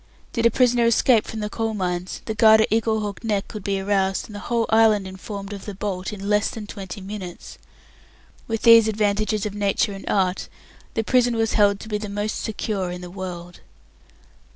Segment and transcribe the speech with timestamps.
[0.33, 3.79] Did a prisoner escape from the Coal Mines, the guard at Eaglehawk Neck could be
[3.79, 7.59] aroused, and the whole island informed of the "bolt" in less than twenty minutes.
[8.47, 10.49] With these advantages of nature and art,
[10.95, 13.59] the prison was held to be the most secure in the world.